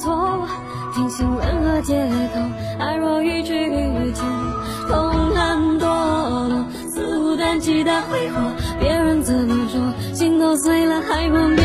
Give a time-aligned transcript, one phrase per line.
[0.00, 0.48] 错，
[0.94, 1.94] 听信任何借
[2.34, 2.40] 口，
[2.78, 4.24] 爱若欲拒于天，
[4.88, 5.84] 痛难堕
[6.48, 8.40] 落，肆无忌惮挥霍，
[8.80, 11.64] 别人怎么说，心都碎了，还管别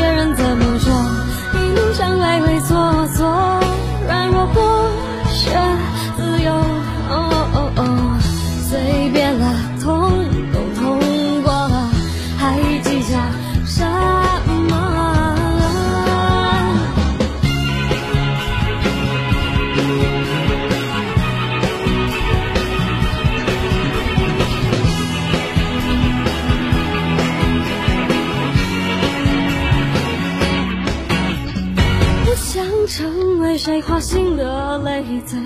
[33.66, 35.40] 谁花心的累赘，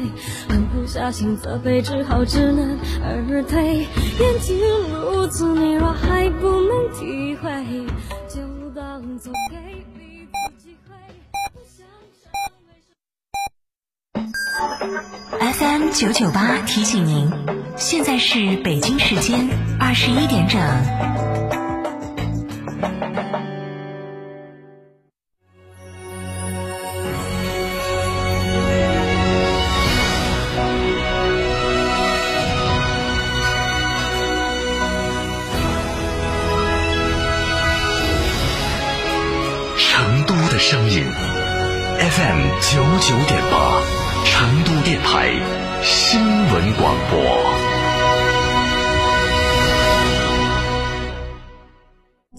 [0.49, 3.77] 狠不下心责备，只好知难而退。
[3.77, 4.57] 眼睛
[4.91, 7.49] 如此，你若还不能体会，
[8.27, 8.41] 就
[8.75, 9.55] 当作给
[9.97, 10.93] 彼此机会。
[11.53, 11.87] 不想
[12.19, 12.75] 成为
[15.31, 17.31] 谁 FM 九九八提醒您，
[17.77, 19.47] 现在是北京时间
[19.79, 20.59] 二十一点整。
[40.59, 41.05] 声音
[41.99, 43.81] ，FM 九九点八，
[44.25, 45.31] 成都电台
[45.81, 47.17] 新闻广播。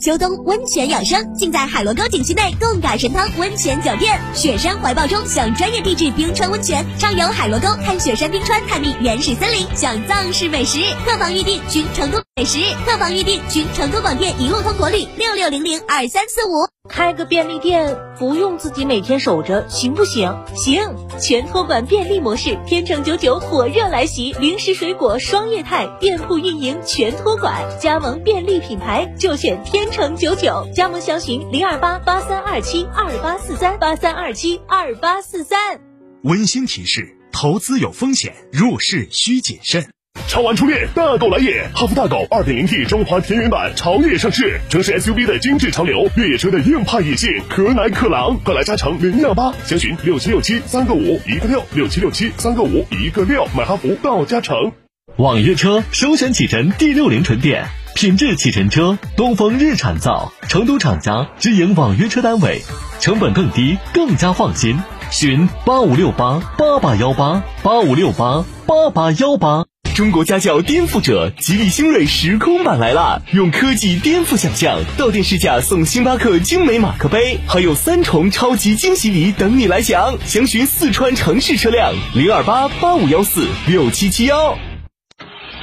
[0.02, 4.20] 秋冬温泉养生，尽在海螺沟景区内贡嘎神汤温泉酒店。
[4.34, 10.78] 雪山怀抱中享专业地质冰川温泉，畅游海螺沟，看雪山冰川，探秘原始森林，享藏式美食。
[11.06, 16.66] 客房预订寻成都美食，客房预定寻成都广电一路通国旅六六零零二三四五。
[16.88, 20.34] 开个便利店不用自己每天守着，行不行？
[20.56, 20.96] 行！
[21.20, 35.78] 全托管便利模式，天成九九火热来袭，零食水果双业态，店铺运营全托管，加盟便利品牌就选天成九九，加盟详询零二八八三二七二八四三八三二七二八四三。
[36.22, 39.90] 温馨提示：投资有风险，入市需谨慎。
[40.30, 41.68] 超玩初恋，大狗来也！
[41.74, 54.70] 哈弗大狗 2.0T 中华田园版潮野上市，城市 SUV 的精致潮流，越野车的硬派野性，可奶可狼，快来加诚零幺八，详询六七六七三个五一个六六七六七三个五一个六，买哈弗到加诚。
[55.16, 57.66] 网约车首选启辰 D 六零纯电，
[57.96, 62.62] 品质启辰车，东风日产造，成都厂家直营网约车单位，
[63.00, 64.78] 成本更低，更加放心。
[65.10, 69.69] 询八五六八八八幺八八五六八八八幺八。
[70.00, 73.20] 中国家轿颠覆者吉利星瑞时空版来啦！
[73.34, 80.16] 用科技颠覆想象，到店试驾送星巴克精美马克杯，还有三重超级惊喜礼等你来抢！
[80.24, 84.56] 详询四川城市车辆零二八八五幺四六七七幺。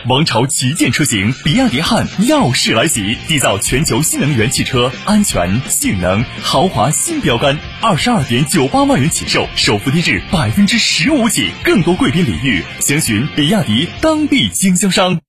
[0.07, 15.19] 王朝旗舰车型比亚迪汉耀世来袭，缔造全球新能源汽车安全、性能、豪华新标杆，二十二点九八万元起售，首付低至百分之十五起，更多贵宾礼遇，详询比亚迪当地经销商。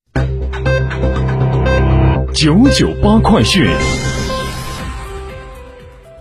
[2.33, 3.67] 九九八快讯。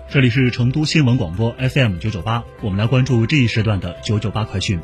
[0.09, 4.79] 这里是成都新闻广播 FM 九九八，我们来关注这一时段的九九八快讯。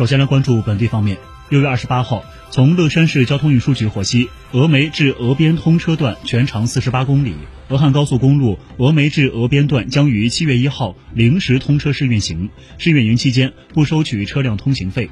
[0.00, 1.18] 首先来关注本地方面。
[1.50, 7.34] 六月二十八号，从乐山市交通运输局获悉，峨眉至峨边通车段全长四十八公里，
[7.68, 15.10] 俄汉高速公路峨眉至峨边段将于七月一号零时通车试运行，试运营期间不收取车辆通行费。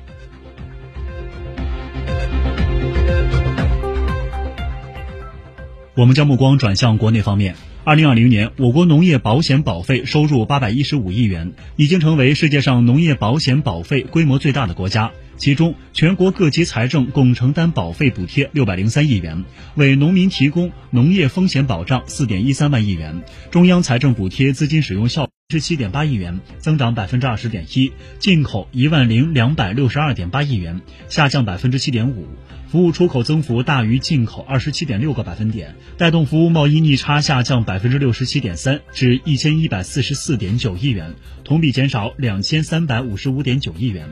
[5.94, 7.55] 我们将目光转向国内方面。
[7.88, 15.10] 二零二零年，我国农业保险保费收入八百一十五亿元，已经成为世界上农业保险保费规模最大的国家。
[15.38, 19.43] 其中，全国各级财政共承担保费补贴六百零三亿元，
[19.75, 23.23] 为农民提供农业风险保障四点一三万亿元。
[23.50, 32.27] 中央财政补贴资金使用效十七点八亿元，增长百分之二十点一；进口一万零两百六十二点八亿元，下降百分之七点五。
[32.67, 41.15] 服务出口增幅大于进口二十七点六个百分点，带动服务贸易逆差下降百分之六十七点三，至一千一百四十四点九亿元，
[41.45, 44.06] 同比减少两千三百五十五点九亿元。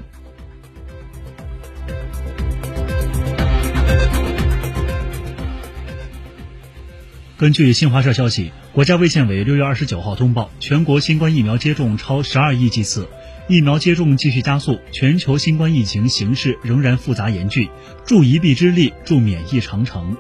[7.39, 13.07] 根据新华社消息，国家卫健委六月二十九号通报，全国新冠疫苗接种超十二亿剂次，
[13.47, 17.69] 疫苗接种继续加速，全球新冠疫情形势仍然复杂严峻，
[18.07, 20.17] 助一臂之力，助免疫长城。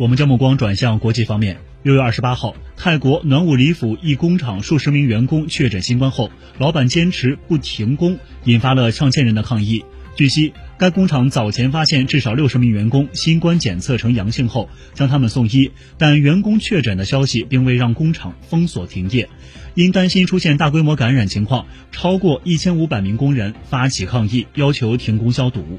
[0.00, 1.58] 我们将目光转向国际方面。
[1.82, 9.84] 六月二十八号，泰国暖武里府一工厂数十名员工确诊新冠后，老板坚持不停工，引发了上千人的抗议。
[10.16, 19.28] 据悉，该工厂早前发现至少六十名员工新冠检测呈阳性后，将他们送医，但员工确诊的消息并未让工厂封锁停业。
[19.74, 25.78] 因担心出现大规模感染情况，超过一千五百名工人发起抗议，要求停工消毒。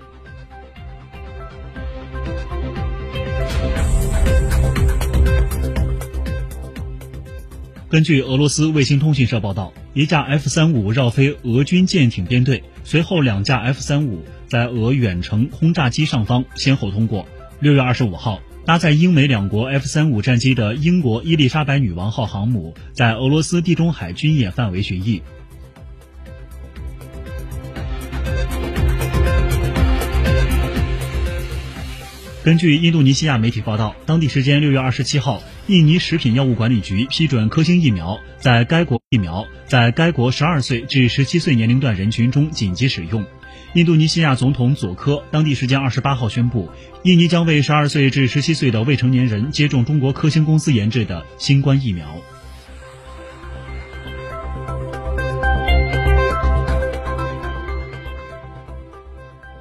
[7.92, 17.28] 根据俄罗斯卫星通讯社报道，一架 F 三五绕飞俄军舰艇编队，随后两架 F 三五在俄远程轰炸机上方先后通过。
[17.60, 25.22] 六月二十五号，搭载英美两国 F 三五战机的英国伊丽莎白女王号航母在俄罗斯地中海军演范围巡弋。
[32.44, 43.24] 根据印度尼西亚媒体报道，当地时间六月二十七号，印尼食品药物管理局批准科兴疫苗在该国疫苗在该国十二岁至十七岁年龄段人群中紧急使用。
[43.74, 46.68] 印度尼西亚总统佐科当地时间二十八号宣布，
[47.04, 52.18] 印尼将为十二岁至十七岁的未成年人接种中国科兴公司研制的新冠疫苗。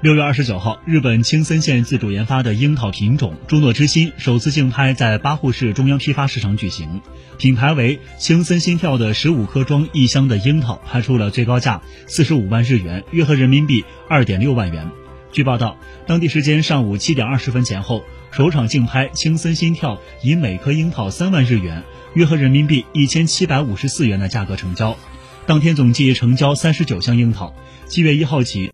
[0.02, 7.02] 六月二十九号，日本青森县自主研发的樱桃品种“朱诺之心”首次竞拍在八户市中央批发市场举行，
[7.36, 14.90] 品牌为“青森心跳”的十五颗装一箱的樱桃拍出了最高价四十五万日元，约合人民币二点六万元。
[15.32, 15.76] 据报道，
[16.06, 21.82] 当地时间上午七点二十分前后，首场竞拍“青森心跳”以每颗樱桃三万日元，
[22.14, 24.96] 约合人民币一千七百五十四元的价格成交。
[25.44, 27.54] 当天总计成交三十九箱樱桃。
[27.86, 28.68] 七月一号起。